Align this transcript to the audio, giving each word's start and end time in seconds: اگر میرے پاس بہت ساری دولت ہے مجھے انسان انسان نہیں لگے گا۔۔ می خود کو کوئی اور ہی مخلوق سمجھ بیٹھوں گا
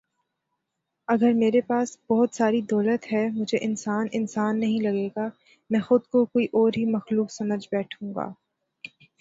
اگر 1.07 1.33
میرے 1.33 1.61
پاس 1.61 1.97
بہت 2.09 2.33
ساری 2.33 2.61
دولت 2.71 3.11
ہے 3.13 3.23
مجھے 3.29 3.57
انسان 3.61 4.07
انسان 4.13 4.59
نہیں 4.59 4.81
لگے 4.81 5.07
گا۔۔ 5.15 5.27
می 5.69 5.79
خود 5.79 6.03
کو 6.07 6.25
کوئی 6.25 6.45
اور 6.53 6.71
ہی 6.77 6.85
مخلوق 6.91 7.31
سمجھ 7.31 7.67
بیٹھوں 7.71 8.13
گا 8.15 8.27